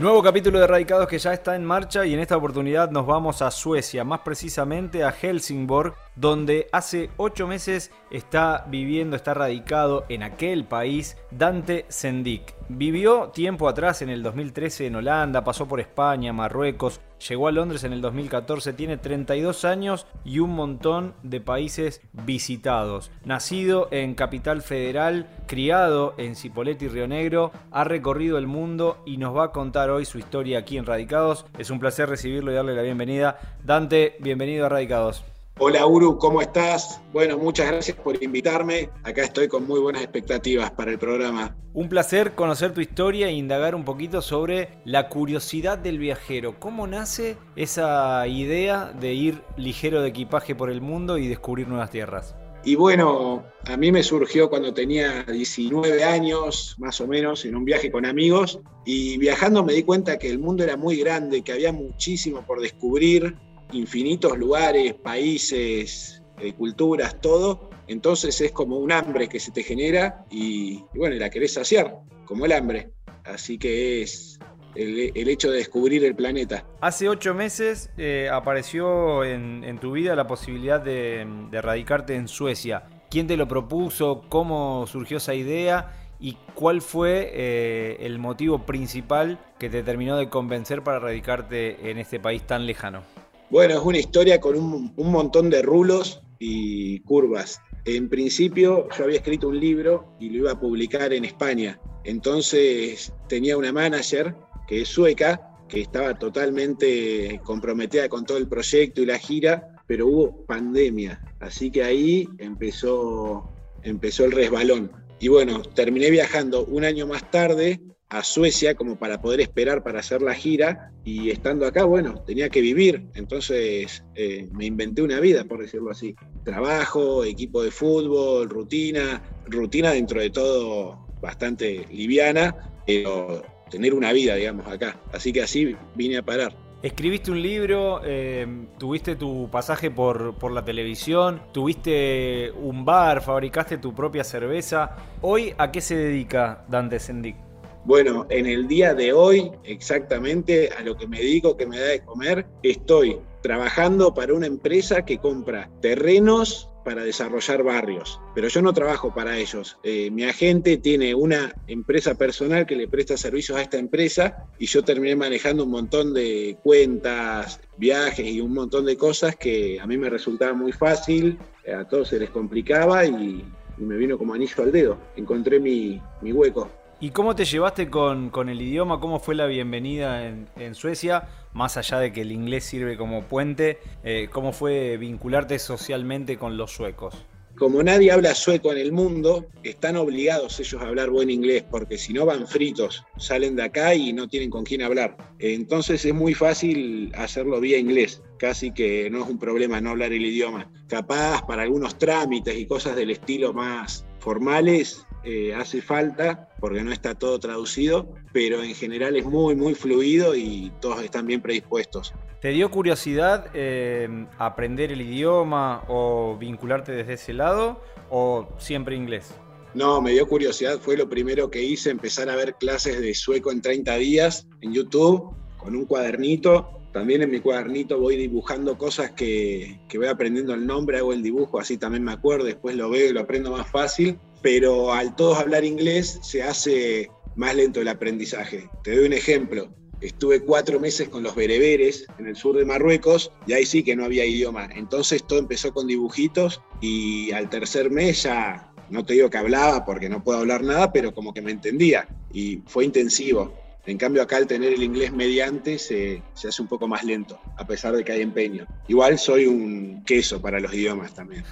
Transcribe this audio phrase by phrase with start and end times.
[0.00, 3.42] Nuevo capítulo de Radicados que ya está en marcha y en esta oportunidad nos vamos
[3.42, 10.22] a Suecia, más precisamente a Helsingborg, donde hace ocho meses está viviendo, está radicado en
[10.22, 12.54] aquel país Dante Sendik.
[12.68, 17.84] Vivió tiempo atrás, en el 2013, en Holanda, pasó por España, Marruecos, llegó a Londres
[17.84, 23.10] en el 2014, tiene 32 años y un montón de países visitados.
[23.24, 29.36] Nacido en Capital Federal, criado en Cipolletti Río Negro, ha recorrido el mundo y nos
[29.36, 31.46] va a contar hoy su historia aquí en Radicados.
[31.58, 33.38] Es un placer recibirlo y darle la bienvenida.
[33.64, 35.24] Dante, bienvenido a Radicados.
[35.62, 37.02] Hola Uru, ¿cómo estás?
[37.12, 38.88] Bueno, muchas gracias por invitarme.
[39.02, 41.54] Acá estoy con muy buenas expectativas para el programa.
[41.74, 46.58] Un placer conocer tu historia e indagar un poquito sobre la curiosidad del viajero.
[46.58, 51.90] ¿Cómo nace esa idea de ir ligero de equipaje por el mundo y descubrir nuevas
[51.90, 52.34] tierras?
[52.64, 57.66] Y bueno, a mí me surgió cuando tenía 19 años, más o menos, en un
[57.66, 58.60] viaje con amigos.
[58.86, 62.62] Y viajando me di cuenta que el mundo era muy grande, que había muchísimo por
[62.62, 63.36] descubrir
[63.72, 67.70] infinitos lugares, países, eh, culturas, todo.
[67.86, 72.46] Entonces es como un hambre que se te genera y, bueno, la querés saciar, como
[72.46, 72.90] el hambre.
[73.24, 74.38] Así que es
[74.74, 76.64] el, hecho de descubrir el planeta.
[76.80, 82.84] Hace ocho meses eh, apareció en, tu vida la posibilidad de, radicarte en Suecia.
[83.10, 84.24] ¿Quién te lo propuso?
[84.28, 85.96] ¿Cómo surgió esa idea?
[86.20, 91.98] ¿Y cuál fue eh, el motivo principal que te terminó de convencer para radicarte en
[91.98, 93.02] este país tan lejano?
[93.50, 97.60] Bueno, es una historia con un, montón de rulos y curvas.
[97.84, 101.80] En principio yo había escrito un libro y lo iba a publicar en España.
[102.04, 104.36] Entonces tenía una manager
[104.68, 110.06] que es sueca, que estaba totalmente comprometida con todo el proyecto y la gira, pero
[110.06, 111.20] hubo pandemia.
[111.40, 113.50] Así que ahí empezó,
[113.82, 114.92] empezó el resbalón.
[115.18, 120.00] Y bueno, terminé viajando un año más tarde a Suecia como para poder esperar para
[120.00, 125.20] hacer la gira y estando acá, bueno, tenía que vivir, entonces eh, me inventé una
[125.20, 126.16] vida, por decirlo así.
[126.44, 134.34] Trabajo, equipo de fútbol, rutina, rutina dentro de todo bastante liviana, pero tener una vida,
[134.34, 135.00] digamos, acá.
[135.12, 136.52] Así que así vine a parar.
[136.82, 138.46] Escribiste un libro, eh,
[138.78, 144.96] tuviste tu pasaje por, por, la televisión, tuviste un bar, fabricaste tu propia cerveza.
[145.20, 147.49] Hoy, ¿a qué se dedica Dante Sendik?
[147.84, 151.86] Bueno, en el día de hoy, exactamente a lo que me dedico, que me da
[151.86, 158.60] de comer, estoy trabajando para una empresa que compra terrenos para desarrollar barrios, pero yo
[158.60, 159.78] no trabajo para ellos.
[159.82, 164.66] Eh, mi agente tiene una empresa personal que le presta servicios a esta empresa y
[164.66, 169.86] yo terminé manejando un montón de cuentas, viajes y un montón de cosas que a
[169.86, 171.38] mí me resultaba muy fácil,
[171.74, 173.44] a todos se les complicaba y,
[173.78, 174.98] me vino como anillo al dedo.
[175.16, 176.68] Encontré mi hueco.
[177.02, 179.00] ¿Y cómo te llevaste con, el idioma?
[179.00, 181.28] ¿Cómo fue la bienvenida en, Suecia?
[181.54, 186.58] Más allá de que el inglés sirve como puente, eh, ¿cómo fue vincularte socialmente con
[186.58, 187.14] los suecos?
[187.56, 191.96] Como nadie habla sueco en el mundo, están obligados ellos a hablar buen inglés, porque
[191.96, 195.16] si no van fritos, salen de acá y no tienen con quién hablar.
[195.38, 200.12] Entonces es muy fácil hacerlo vía inglés, casi que no es un problema no hablar
[200.12, 200.70] el idioma.
[200.86, 206.92] Capaz para algunos trámites y cosas del estilo más formales, eh, hace falta porque no
[206.92, 212.14] está todo traducido, pero en general es muy, muy fluido y todos están bien predispuestos.
[212.40, 219.34] ¿Te dio curiosidad eh, aprender el idioma o vincularte desde ese lado o siempre inglés?
[219.74, 223.52] No, me dio curiosidad, fue lo primero que hice, empezar a ver clases de sueco
[223.52, 226.70] en 30 días en YouTube con un cuadernito.
[226.92, 231.22] También en mi cuadernito voy dibujando cosas que, que voy aprendiendo el nombre, hago el
[231.22, 235.14] dibujo, así también me acuerdo, después lo veo y lo aprendo más fácil pero al
[235.16, 238.68] todos hablar inglés se hace más lento el aprendizaje.
[238.82, 239.72] Te doy un ejemplo.
[240.00, 243.94] Estuve cuatro meses con los bereberes en el sur de Marruecos y ahí sí que
[243.94, 244.68] no había idioma.
[244.74, 249.84] Entonces todo empezó con dibujitos y al tercer mes ya, no te digo que hablaba
[249.84, 253.54] porque no puedo hablar nada, pero como que me entendía y fue intensivo.
[253.86, 257.66] En cambio acá al tener el inglés mediante se, hace un poco más lento, a
[257.66, 258.66] pesar de que hay empeño.
[258.88, 261.44] Igual soy un queso para los idiomas también.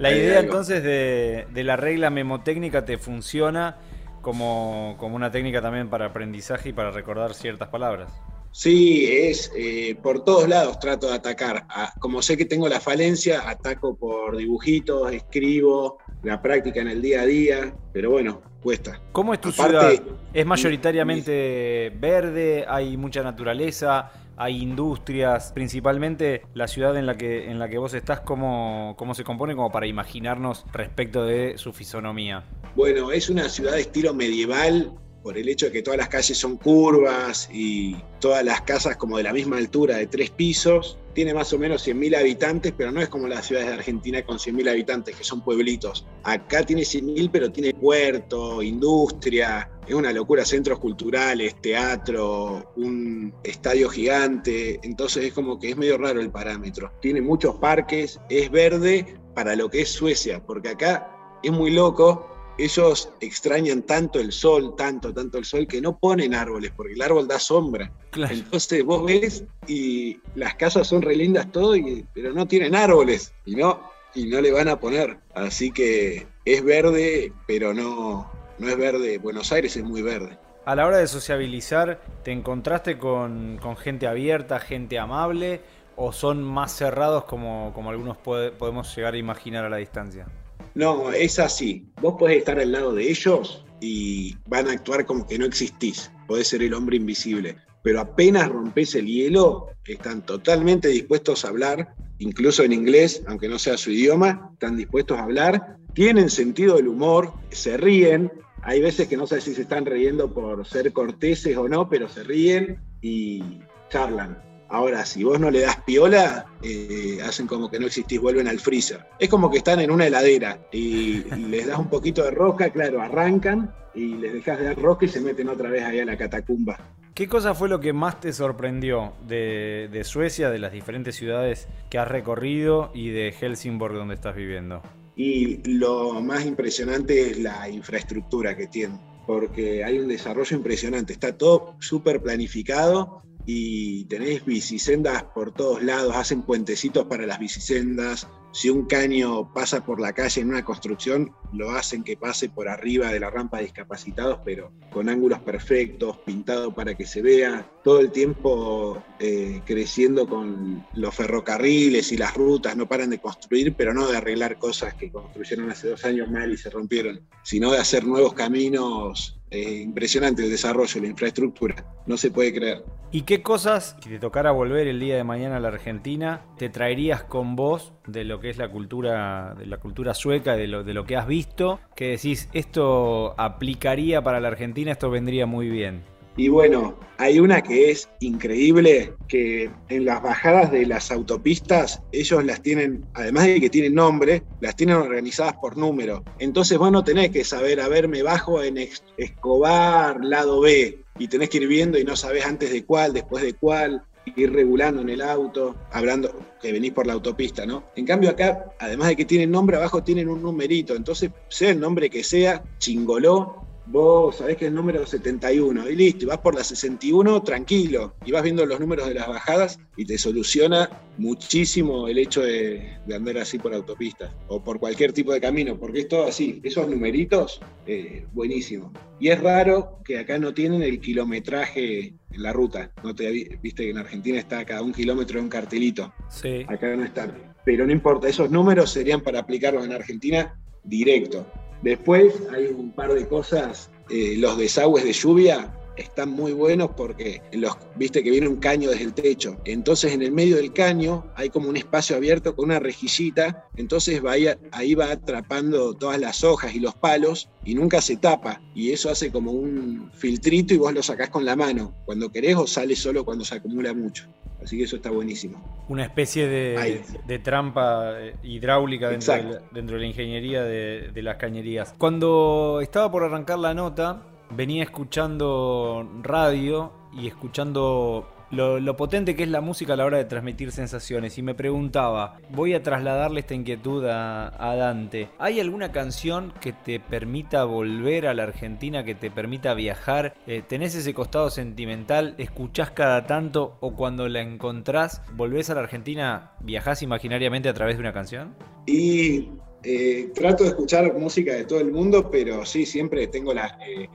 [0.00, 3.76] La idea entonces de, la regla memotécnica te funciona
[4.22, 8.10] como, una técnica también para aprendizaje y para recordar ciertas palabras.
[8.50, 11.66] Sí, es eh, por todos lados trato de atacar.
[11.98, 17.20] como sé que tengo la falencia, ataco por dibujitos, escribo, la práctica en el día
[17.20, 19.02] a día, pero bueno, cuesta.
[19.12, 19.92] ¿Cómo es tu ciudad?
[20.32, 22.64] ¿Es mayoritariamente verde?
[22.66, 24.10] ¿Hay mucha naturaleza?
[24.40, 29.14] Hay industrias, principalmente la ciudad en la que, en la que vos estás, ¿cómo, cómo
[29.14, 32.44] se compone como para imaginarnos respecto de su fisonomía?
[32.74, 34.92] Bueno, es una ciudad de estilo medieval,
[35.22, 39.18] por el hecho de que todas las calles son curvas y todas las casas como
[39.18, 40.96] de la misma altura, de tres pisos.
[41.12, 44.38] Tiene más o menos 100.000 habitantes, pero no es como las ciudades de Argentina con
[44.38, 46.06] 100.000 habitantes, que son pueblitos.
[46.22, 53.88] Acá tiene 100.000, pero tiene puerto, industria, es una locura, centros culturales, teatro, un estadio
[53.88, 56.92] gigante, entonces es como que es medio raro el parámetro.
[57.00, 62.30] Tiene muchos parques, es verde para lo que es Suecia, porque acá es muy loco,
[62.64, 67.02] ellos extrañan tanto el sol, tanto, tanto el sol, que no ponen árboles, porque el
[67.02, 67.90] árbol da sombra.
[68.14, 71.74] Entonces vos ves y las casas son re lindas todo,
[72.12, 75.18] pero no tienen árboles, y no, y no le van a poner.
[75.34, 79.18] Así que es verde, pero no, no es verde.
[79.18, 80.38] Buenos Aires es muy verde.
[80.64, 85.62] A la hora de sociabilizar, ¿te encontraste con, gente abierta, gente amable,
[85.96, 90.26] o son más cerrados como, como algunos podemos llegar a imaginar a la distancia?
[90.74, 91.86] No, es así.
[92.00, 96.10] Vos podés estar al lado de ellos y van a actuar como que no existís.
[96.26, 97.56] Podés ser el hombre invisible.
[97.82, 103.58] Pero apenas rompes el hielo, están totalmente dispuestos a hablar, incluso en inglés, aunque no
[103.58, 108.30] sea su idioma, están dispuestos a hablar, tienen sentido del humor, se ríen.
[108.62, 112.08] Hay veces que no sé si se están riendo por ser corteses o no, pero
[112.08, 114.49] se ríen y charlan.
[114.70, 118.60] Ahora, si vos no le das piola, eh, hacen como que no existís, vuelven al
[118.60, 119.00] freezer.
[119.18, 123.02] Es como que están en una heladera y, les das un poquito de rosca, claro,
[123.02, 126.16] arrancan y les dejas de dar rosca y se meten otra vez ahí a la
[126.16, 126.78] catacumba.
[127.14, 131.66] ¿Qué cosa fue lo que más te sorprendió de, de Suecia, de las diferentes ciudades
[131.90, 134.82] que has recorrido y de Helsingborg donde estás viviendo?
[135.16, 141.36] Y lo más impresionante es la infraestructura que tienen, porque hay un desarrollo impresionante, está
[141.36, 148.28] todo súper planificado y tenés bicisendas por todos lados, hacen puentecitos para las bicisendas.
[148.52, 152.68] Si un caño pasa por la calle en una construcción, lo hacen que pase por
[152.68, 157.70] arriba de la rampa de discapacitados, pero con ángulos perfectos, pintado para que se vea.
[157.84, 163.74] Todo el tiempo eh, creciendo con los ferrocarriles y las rutas, no paran de construir,
[163.74, 167.70] pero no de arreglar cosas que construyeron hace dos años mal y se rompieron, sino
[167.70, 172.84] de hacer nuevos caminos eh, impresionante el desarrollo, la infraestructura, no se puede creer.
[173.12, 176.68] ¿Y qué cosas, si te tocara volver el día de mañana a la Argentina, te
[176.68, 180.84] traerías con vos de lo que es la cultura, de la cultura sueca, de lo,
[180.84, 185.68] de lo que has visto, que decís, esto aplicaría para la Argentina, esto vendría muy
[185.68, 186.02] bien?
[186.40, 192.42] Y bueno, hay una que es increíble, que en las bajadas de las autopistas, ellos
[192.46, 196.24] las tienen, además de que tienen nombre, las tienen organizadas por número.
[196.38, 198.78] Entonces vos no tenés que saber, a ver, me bajo en
[199.18, 203.44] Escobar, lado B, y tenés que ir viendo y no sabés antes de cuál, después
[203.44, 204.02] de cuál,
[204.34, 207.84] ir regulando en el auto, hablando que venís por la autopista, ¿no?
[207.96, 211.80] En cambio acá, además de que tienen nombre, abajo tienen un numerito, entonces sea el
[211.80, 216.38] nombre que sea, chingoló, vos sabés que es el número 71 y listo, y vas
[216.38, 220.88] por la 61 tranquilo y vas viendo los números de las bajadas y te soluciona
[221.18, 226.00] muchísimo el hecho de, andar así por autopistas o por cualquier tipo de camino, porque
[226.00, 228.92] es todo así, esos numeritos, eh, buenísimo.
[229.18, 233.84] Y es raro que acá no tienen el kilometraje en la ruta, no te viste
[233.84, 236.64] que en Argentina está cada un kilómetro un cartelito, sí.
[236.68, 237.34] acá no está,
[237.64, 241.46] pero no importa, esos números serían para aplicarlos en Argentina directo.
[241.82, 247.42] Después hay un par de cosas, eh, los desagües de lluvia están muy buenos porque
[247.52, 249.56] los, viste que viene un caño desde el techo.
[249.64, 254.24] Entonces en el medio del caño hay como un espacio abierto con una rejillita, entonces
[254.24, 254.32] va
[254.72, 258.60] ahí, va atrapando todas las hojas y los palos y nunca se tapa.
[258.74, 262.56] Y eso hace como un filtrito y vos lo sacás con la mano, cuando querés
[262.56, 264.26] o sale solo cuando se acumula mucho.
[264.62, 265.62] Así que eso está buenísimo.
[265.88, 271.94] Una especie de, trampa eh, hidráulica dentro de, la, ingeniería de, de las cañerías.
[271.98, 279.48] Cuando estaba por arrancar la nota, venía escuchando radio y escuchando lo, potente que es
[279.48, 283.54] la música a la hora de transmitir sensaciones y me preguntaba, voy a trasladarle esta
[283.54, 289.30] inquietud a, Dante, ¿hay alguna canción que te permita volver a la Argentina, que te
[289.30, 290.34] permita viajar?
[290.46, 292.34] Eh, ¿Tenés ese costado sentimental?
[292.38, 297.96] ¿Escuchás cada tanto o cuando la encontrás, volvés a la Argentina, viajás imaginariamente a través
[297.96, 298.54] de una canción?
[298.86, 299.48] Y
[299.82, 304.08] eh, trato de escuchar música de todo el mundo, pero sí, siempre tengo la, eh,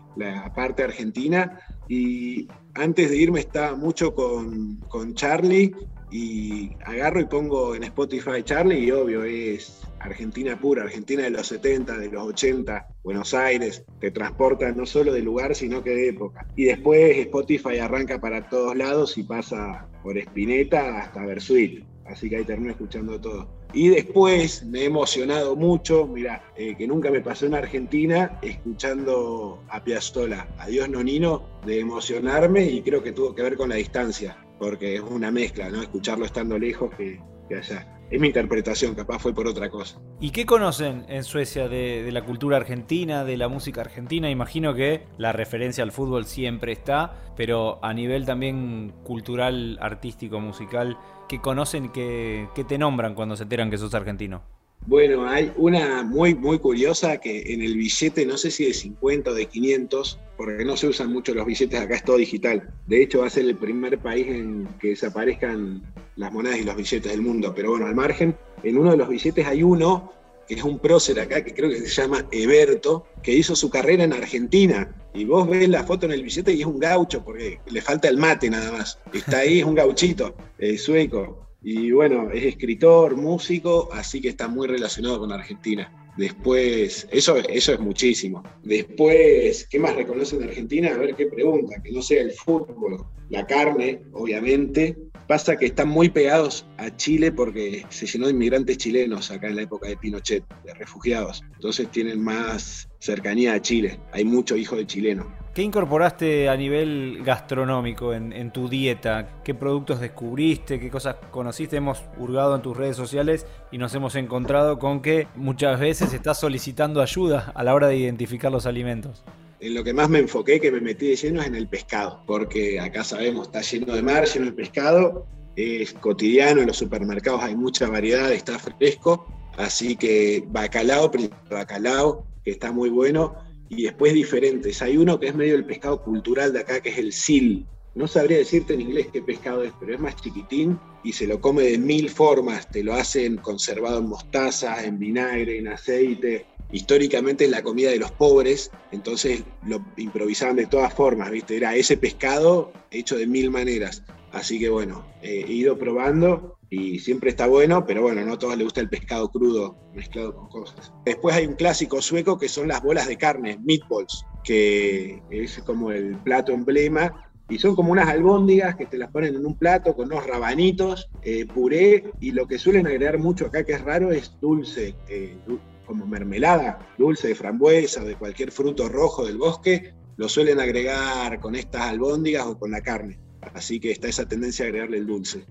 [0.55, 1.59] parte argentina.
[1.87, 5.75] Y antes de irme estaba mucho con, con, Charlie
[6.11, 11.47] y agarro y pongo en Spotify Charlie y obvio es Argentina pura, Argentina de los
[11.47, 16.09] 70, de los 80, Buenos Aires, te transporta no solo de lugar sino que de
[16.09, 16.47] época.
[16.55, 22.37] Y después Spotify arranca para todos lados y pasa por Espineta hasta Versuit así que
[22.37, 23.47] ahí termino escuchando todo.
[23.73, 29.63] Y después me he emocionado mucho, mira, eh, que nunca me pasó en Argentina, escuchando
[29.69, 34.37] a Piazzolla, Adiós Nonino, de emocionarme y creo que tuvo que ver con la distancia,
[34.59, 35.81] porque es una mezcla, ¿no?
[35.81, 37.19] Escucharlo estando lejos que
[37.55, 39.99] allá es mi interpretación, capaz fue por otra cosa.
[40.19, 44.29] ¿Y qué conocen en Suecia de, la cultura argentina, de la música argentina?
[44.29, 50.97] Imagino que la referencia al fútbol siempre está, pero a nivel también cultural, artístico, musical,
[51.27, 54.43] ¿qué conocen, qué, qué te nombran cuando se enteran que sos argentino?
[54.87, 59.31] Bueno, hay una muy, muy curiosa que en el billete, no sé si de 50
[59.31, 62.69] o de 500, porque no se usan mucho los billetes, acá es todo digital.
[62.87, 65.81] De hecho, va a ser el primer país en que desaparezcan
[66.15, 67.53] las monedas y los billetes del mundo.
[67.55, 70.11] Pero bueno, al margen, en uno de los billetes hay uno
[70.47, 74.03] que es un prócer acá, que creo que se llama Eberto, que hizo su carrera
[74.03, 74.93] en Argentina.
[75.13, 78.07] Y vos ves la foto en el billete y es un gaucho, porque le falta
[78.07, 78.99] el mate nada más.
[79.13, 81.47] Está ahí, es un gauchito, eh, sueco.
[81.63, 85.91] Y bueno, es escritor, músico, así que está muy relacionado con Argentina.
[86.17, 88.43] Después, eso, eso es muchísimo.
[88.63, 90.89] Después, ¿qué más reconocen en Argentina?
[90.93, 94.97] A ver qué pregunta, que no sea el fútbol, la carne, obviamente.
[95.27, 99.55] Pasa que están muy pegados a Chile porque se llenó de inmigrantes chilenos acá en
[99.55, 101.43] la época de Pinochet, de refugiados.
[101.55, 103.99] Entonces tienen más cercanía a Chile.
[104.11, 105.44] Hay mucho hijo de chileno.
[105.55, 109.39] ¿Qué incorporaste a nivel gastronómico en, tu dieta?
[109.41, 110.81] ¿Qué productos descubriste?
[110.81, 111.77] ¿Qué cosas conociste?
[111.77, 116.41] Hemos hurgado en tus redes sociales y nos hemos encontrado con que muchas veces estás
[116.41, 119.23] solicitando ayuda a la hora de identificar los alimentos.
[119.61, 122.21] En lo que más me enfoqué, que me metí de lleno, es en el pescado,
[122.27, 127.41] porque acá sabemos, está lleno de mar, lleno de pescado, es cotidiano, en los supermercados
[127.41, 131.09] hay mucha variedad, está fresco, así que bacalao,
[131.49, 134.81] bacalao, que está muy bueno, y después diferentes.
[134.81, 137.65] Hay uno que es medio el pescado cultural de acá, que es el sil.
[137.95, 141.39] No sabría decirte en inglés qué pescado es, pero es más chiquitín y se lo
[141.39, 142.69] come de mil formas.
[142.69, 146.45] Te lo hacen conservado en mostaza, en vinagre, en aceite.
[146.71, 151.55] Históricamente es la comida de los pobres, entonces lo improvisaban de todas formas, ¿viste?
[151.55, 154.03] Era ese pescado hecho de mil maneras.
[154.31, 158.57] Así que bueno, he ido probando y siempre está bueno, pero bueno, no a todos
[158.57, 160.93] les gusta el pescado crudo mezclado con cosas.
[161.05, 165.91] Después hay un clásico sueco que son las bolas de carne, meatballs, que es como
[165.91, 169.95] el plato emblema y son como unas albóndigas que te las ponen en un plato
[169.95, 174.11] con unos rabanitos, eh, puré, y lo que suelen agregar mucho acá, que es raro,
[174.11, 175.37] es dulce, eh,
[175.85, 181.39] como mermelada, dulce de frambuesa o de cualquier fruto rojo del bosque, lo suelen agregar
[181.39, 183.19] con estas albóndigas o con la carne.
[183.53, 185.45] Así que está esa tendencia a agregarle el dulce.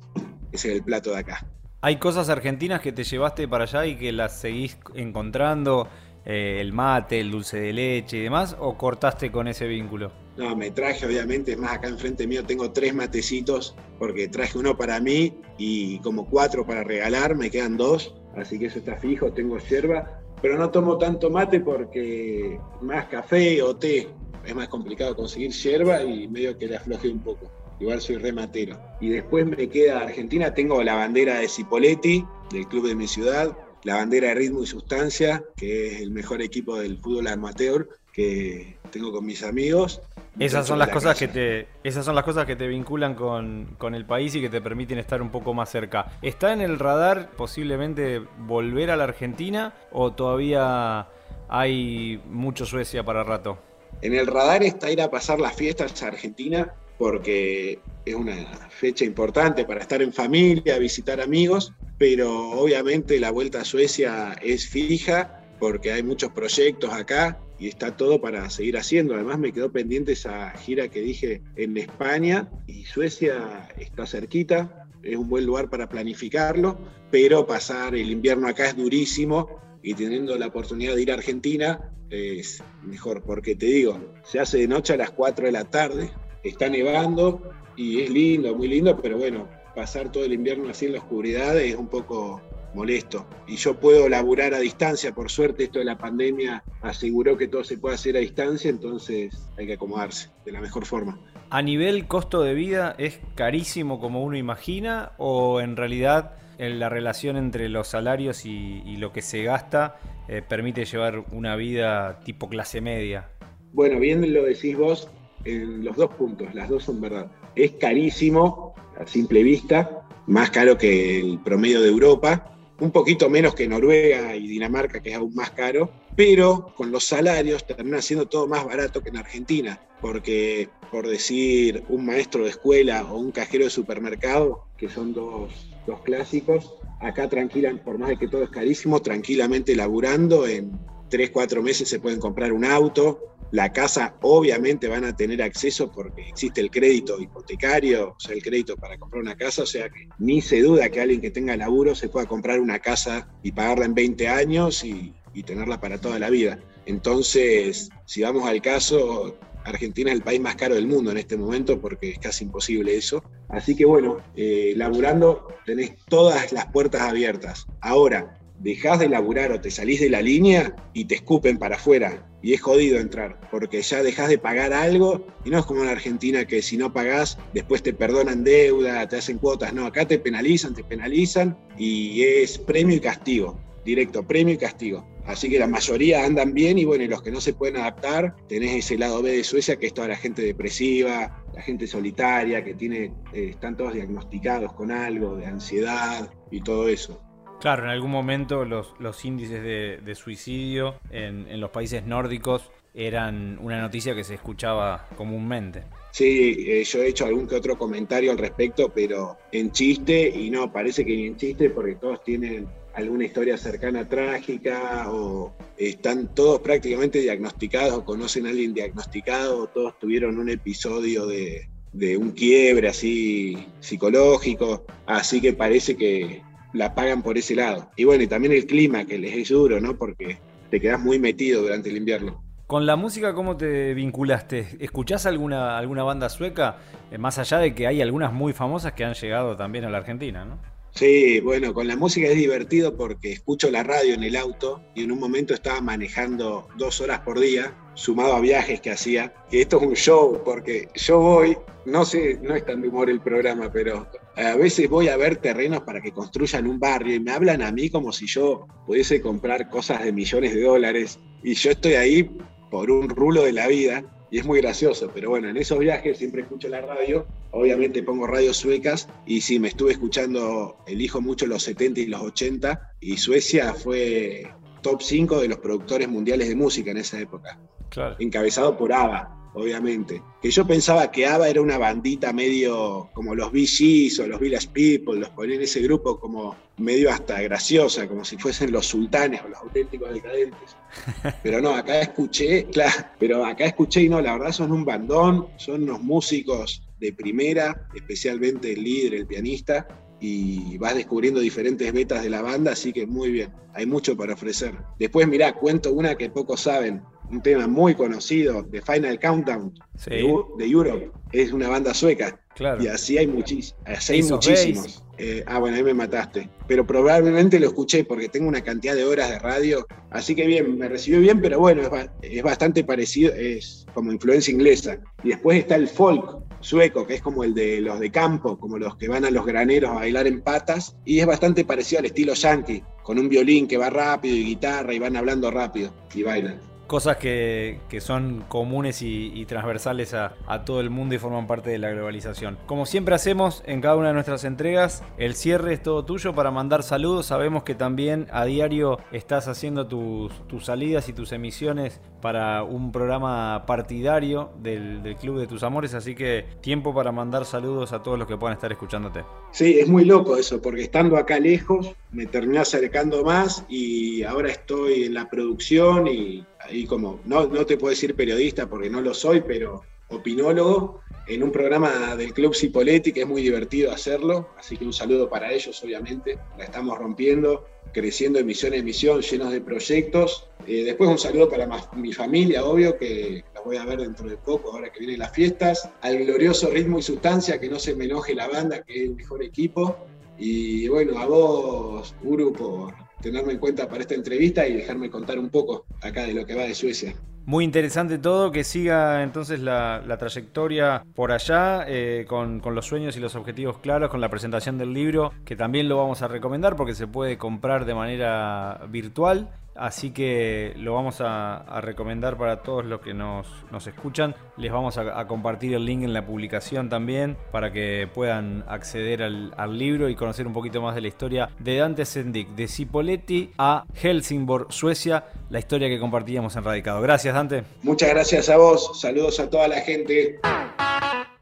[0.54, 1.44] Ese es el plato de acá.
[1.80, 5.88] ¿Hay cosas argentinas que te llevaste para allá y que las seguís encontrando?
[6.25, 10.12] Eh, el mate, el dulce de leche y demás, o cortaste con ese vínculo?
[10.38, 14.76] No, me traje, obviamente, es más, acá enfrente mío tengo tres matecitos, porque traje uno
[14.76, 19.32] para mí y como cuatro para regalar, me quedan dos, así que eso está fijo,
[19.32, 24.08] tengo yerba, pero no tomo tanto mate porque más café o té,
[24.46, 27.50] es más complicado conseguir yerba y medio que le afloje un poco.
[27.81, 28.78] Igual soy rematero.
[29.00, 33.57] Y después me queda Argentina, tengo la bandera de Cipoletti, del club de mi ciudad,
[33.83, 38.78] la bandera de Ritmo y Sustancia, que es el mejor equipo del fútbol amateur que
[38.90, 40.00] tengo con mis amigos.
[40.38, 43.95] Esas son las cosas que te, esas son las cosas que te vinculan con, con,
[43.95, 46.12] el país y que te permiten estar un poco más cerca.
[46.23, 51.09] ¿Está en el radar posiblemente volver a la Argentina o todavía
[51.49, 53.59] hay mucho Suecia para rato?
[54.02, 58.34] En el radar está ir a pasar las fiestas a Argentina porque es una
[58.70, 64.68] fecha importante para estar en familia, visitar amigos, pero obviamente la vuelta a Suecia es
[64.68, 69.14] fija porque hay muchos proyectos acá y está todo para seguir haciendo.
[69.14, 75.16] Además me quedó pendiente esa gira que dije en España y Suecia está cerquita, es
[75.16, 76.78] un buen lugar para planificarlo,
[77.10, 81.90] pero pasar el invierno acá es durísimo y teniendo la oportunidad de ir a Argentina
[82.10, 86.10] es mejor, porque te digo, se hace de noche a las 4 de la tarde,
[86.44, 87.42] está nevando
[87.76, 91.58] y es lindo, muy lindo, pero bueno, pasar todo el invierno así en la oscuridad
[91.58, 92.40] es un poco
[92.74, 93.26] molesto.
[93.46, 97.64] Y yo puedo laburar a distancia, por suerte esto de la pandemia aseguró que todo
[97.64, 101.18] se puede hacer a distancia, entonces hay que acomodarse de la mejor forma.
[101.50, 107.36] ¿A nivel costo de vida es carísimo como uno imagina o en realidad la relación
[107.36, 109.96] entre los salarios y, lo que se gasta
[110.28, 113.28] eh, permite llevar una vida tipo clase media?
[113.72, 115.10] Bueno, bien lo decís vos,
[115.44, 117.30] en los dos puntos, las dos son verdad.
[117.54, 123.54] Es carísimo a simple vista, más caro que el promedio de Europa, un poquito menos
[123.54, 128.26] que Noruega y Dinamarca, que es aún más caro, pero con los salarios termina siendo
[128.26, 133.30] todo más barato que en Argentina, porque por decir un maestro de escuela o un
[133.30, 135.50] cajero de supermercado, que son dos
[135.86, 136.74] los clásicos.
[137.00, 140.72] Acá tranquilan, por más de que todo es carísimo, tranquilamente laburando, en
[141.10, 145.92] 3, 4 meses se pueden comprar un auto, la casa obviamente van a tener acceso
[145.92, 149.88] porque existe el crédito hipotecario, o sea, el crédito para comprar una casa, o sea
[149.88, 153.52] que ni se duda que alguien que tenga laburo se pueda comprar una casa y
[153.52, 155.14] pagarla en 20 años y,
[155.46, 156.58] tenerla para toda la vida.
[156.87, 161.37] Entonces, si vamos al caso, Argentina es el país más caro del mundo en este
[161.37, 163.23] momento porque es casi imposible eso.
[163.49, 167.66] Así que bueno, eh, laburando tenés todas las puertas abiertas.
[167.80, 172.26] Ahora, dejás de laburar o te salís de la línea y te escupen para afuera.
[172.42, 175.90] Y es jodido entrar, porque ya dejás de pagar algo y no es como en
[175.90, 179.73] Argentina que si no pagás, después te perdonan deuda, te hacen cuotas.
[179.75, 185.06] No, acá te penalizan, te penalizan y es premio y castigo, directo, premio y castigo.
[185.26, 188.35] Así que la mayoría andan bien y bueno, y los que no se pueden adaptar,
[188.49, 192.64] tenés ese lado B de Suecia que es toda la gente depresiva, la gente solitaria,
[192.64, 197.23] que tiene, eh, están todos diagnosticados con algo de ansiedad y todo eso.
[197.64, 203.80] Claro, en algún momento los, los índices de, suicidio en, los países nórdicos eran una
[203.80, 205.85] noticia que se escuchaba comúnmente.
[206.11, 210.50] Sí, eh, yo he hecho algún que otro comentario al respecto, pero en chiste, y
[210.50, 216.35] no, parece que ni en chiste, porque todos tienen alguna historia cercana trágica o están
[216.35, 222.33] todos prácticamente diagnosticados conocen a alguien diagnosticado, o todos tuvieron un episodio de, de un
[222.33, 226.42] quiebre así psicológico, así que parece que
[226.75, 227.90] la pagan por ese lado.
[227.97, 229.97] Y bueno, y también el clima, que les es duro, ¿no?
[229.97, 230.38] Porque
[230.71, 232.45] te quedas muy metido durante el invierno.
[232.66, 234.76] Con la música, ¿cómo te vinculaste?
[234.81, 236.78] ¿Escuchás alguna, alguna banda sueca?
[237.11, 239.99] Eh, más allá de que hay algunas muy famosas que han llegado también a la
[239.99, 240.59] Argentina, ¿no?
[240.95, 245.02] Sí, bueno, con la música es divertido porque escucho la radio en el auto y
[245.02, 249.61] en un momento estaba manejando dos horas por día, sumado a viajes que hacía, que
[249.61, 253.21] esto es un show porque yo voy, no sé, no es tan de humor el
[253.21, 257.31] programa, pero a veces voy a ver terrenos para que construyan un barrio y me
[257.31, 261.71] hablan a mí como si yo pudiese comprar cosas de millones de dólares y yo
[261.71, 262.31] estoy ahí
[262.71, 266.18] por un rulo de la vida y es muy gracioso, pero bueno, en esos viajes
[266.18, 271.47] siempre escucho la radio, obviamente pongo radios suecas y sí, me estuve escuchando, elijo mucho
[271.47, 274.51] los 70 y los 80 y Suecia fue
[274.83, 278.16] top 5 de los productores mundiales de música en esa época, claro.
[278.18, 280.23] encabezado por ABBA obviamente.
[280.43, 284.69] Que yo pensaba que ABBA era una bandita medio como los VGs o los Village
[284.73, 289.40] People, los ponía en ese grupo como medio hasta graciosa, como si fuesen los sultanes
[289.43, 290.77] o los auténticos decadentes.
[291.43, 295.49] Pero no, acá escuché, claro, pero acá escuché y no, la verdad son un bandón,
[295.57, 299.88] son unos músicos de primera, especialmente el líder, el pianista,
[300.21, 304.35] y vas descubriendo diferentes betas de la banda, así que muy bien, hay mucho para
[304.35, 304.75] ofrecer.
[304.99, 309.74] Después, mirá, cuento una que pocos saben, un tema muy conocido, de Final Countdown,
[310.06, 312.40] de, Europe, es una banda sueca.
[312.80, 315.02] Y así hay, hay muchísimos.
[315.18, 316.48] Eh, ah, bueno, ahí me mataste.
[316.66, 319.87] Pero probablemente lo escuché porque tengo una cantidad de horas de radio.
[320.10, 321.82] Así que bien, me recibió bien, pero bueno,
[322.22, 324.98] es, bastante parecido, es como influencia inglesa.
[325.22, 328.78] Y después está el folk sueco, que es como el de los de campo, como
[328.78, 330.96] los que van a los graneros a bailar en patas.
[331.04, 334.94] Y es bastante parecido al estilo yankee, con un violín que va rápido y guitarra
[334.94, 340.90] y van hablando rápido y bailan cosas que, son comunes y, transversales a, todo el
[340.90, 342.59] mundo y forman parte de la globalización.
[342.66, 346.51] Como siempre hacemos en cada una de nuestras entregas, el cierre es todo tuyo para
[346.51, 347.27] mandar saludos.
[347.27, 350.33] Sabemos que también a diario estás haciendo tus,
[350.64, 356.14] salidas y tus emisiones para un programa partidario del, del, Club de tus Amores, así
[356.14, 359.25] que tiempo para mandar saludos a todos los que puedan estar escuchándote.
[359.53, 364.51] Sí, es muy loco eso, porque estando acá lejos me terminé acercando más y ahora
[364.51, 369.00] estoy en la producción y ahí como, no, no te puedo decir periodista porque no
[369.00, 374.50] lo soy, pero opinólogo en un programa del Club Cipoletti, que es muy divertido hacerlo,
[374.59, 379.53] así que un saludo para ellos, obviamente, la estamos rompiendo, creciendo emisión a emisión, llenos
[379.53, 380.48] de proyectos.
[380.66, 384.37] Eh, después un saludo para mi familia, obvio, que la voy a ver dentro de
[384.37, 388.05] poco, ahora que vienen las fiestas, al glorioso ritmo y sustancia, que no se me
[388.05, 389.96] enoje la banda, que es el mejor equipo.
[390.37, 395.38] Y bueno, a vos, Uru, por tenerme en cuenta para esta entrevista y dejarme contar
[395.38, 397.14] un poco acá de lo que va de Suecia.
[397.46, 403.16] Muy interesante todo, que siga entonces la, trayectoria por allá, eh, con, con, los sueños
[403.16, 406.76] y los objetivos claros, con la presentación del libro, que también lo vamos a recomendar
[406.76, 412.84] porque se puede comprar de manera virtual Así que lo vamos a, recomendar para todos
[412.84, 413.46] los que nos,
[413.87, 414.34] escuchan.
[414.56, 419.78] Les vamos a, compartir el link en la publicación también para que puedan acceder al,
[419.78, 423.84] libro y conocer un poquito más de la historia de Dante Sendik, de Cipoletti a
[423.94, 427.00] Helsingborg, Suecia, la historia que compartíamos en Radicado.
[427.02, 427.64] Gracias, Dante.
[427.82, 429.00] Muchas gracias a vos.
[429.00, 430.38] Saludos a toda la gente.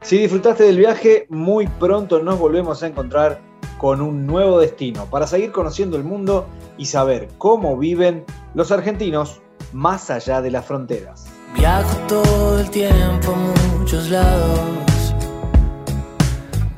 [0.00, 3.40] Si disfrutaste del viaje, muy pronto nos volvemos a encontrar
[3.78, 6.46] con un nuevo destino para seguir conociendo el mundo
[6.82, 9.40] y saber cómo viven los argentinos
[9.72, 11.26] más allá de las fronteras.
[11.54, 15.14] Viajo todo el tiempo a muchos lados.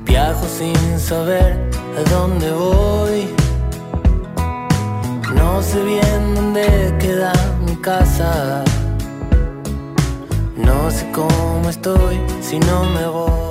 [0.01, 3.27] Viajo sin saber a dónde voy.
[5.33, 7.33] No sé bien dónde queda
[7.65, 8.63] mi casa.
[10.55, 13.44] No sé cómo estoy si no me voy.